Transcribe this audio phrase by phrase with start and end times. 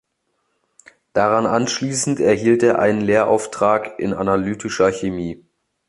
[1.13, 5.45] Daran anschließend erhielt er einen Lehrauftrag in Analytischer Chemie.